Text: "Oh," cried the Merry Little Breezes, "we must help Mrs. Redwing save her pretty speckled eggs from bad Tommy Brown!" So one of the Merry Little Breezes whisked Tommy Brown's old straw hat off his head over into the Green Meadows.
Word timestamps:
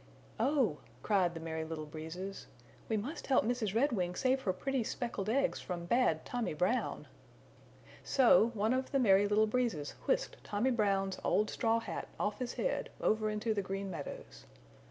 "Oh," 0.39 0.79
cried 1.03 1.35
the 1.35 1.39
Merry 1.39 1.63
Little 1.63 1.85
Breezes, 1.85 2.47
"we 2.89 2.97
must 2.97 3.27
help 3.27 3.45
Mrs. 3.45 3.75
Redwing 3.75 4.15
save 4.15 4.41
her 4.41 4.51
pretty 4.51 4.83
speckled 4.83 5.29
eggs 5.29 5.59
from 5.59 5.85
bad 5.85 6.25
Tommy 6.25 6.55
Brown!" 6.55 7.07
So 8.03 8.49
one 8.55 8.73
of 8.73 8.91
the 8.91 8.97
Merry 8.99 9.27
Little 9.27 9.45
Breezes 9.45 9.91
whisked 10.07 10.43
Tommy 10.43 10.71
Brown's 10.71 11.19
old 11.23 11.51
straw 11.51 11.79
hat 11.79 12.07
off 12.19 12.39
his 12.39 12.53
head 12.53 12.89
over 12.99 13.29
into 13.29 13.53
the 13.53 13.61
Green 13.61 13.91
Meadows. 13.91 14.47